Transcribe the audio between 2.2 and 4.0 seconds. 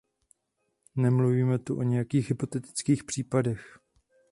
hypotetických případech.